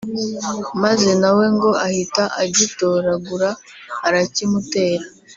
[0.83, 3.49] maze na we ngo ahita agitoragura
[4.07, 5.05] arakimutera